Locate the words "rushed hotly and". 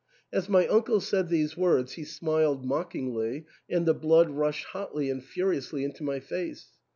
4.31-5.23